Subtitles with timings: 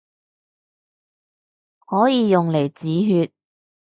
[1.77, 3.31] 可以用嚟止血